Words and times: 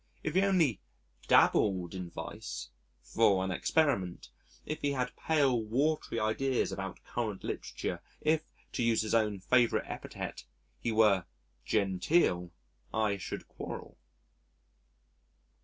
If 0.23 0.33
he 0.33 0.41
only 0.41 0.79
dabbled 1.27 1.93
in 1.93 2.09
vice 2.09 2.69
(for 3.03 3.43
an 3.45 3.51
experiment), 3.51 4.29
if 4.65 4.81
he 4.81 4.93
had 4.93 5.15
pale, 5.15 5.61
watery 5.63 6.19
ideas 6.19 6.71
about 6.71 7.03
current 7.03 7.43
literature 7.43 8.01
if 8.19 8.41
to 8.71 8.81
use 8.81 9.03
his 9.03 9.13
own 9.13 9.39
favourite 9.41 9.87
epithet 9.87 10.43
he 10.79 10.91
were 10.91 11.25
genteel, 11.65 12.49
I 12.91 13.17
should 13.17 13.47
quarrel. 13.47 13.95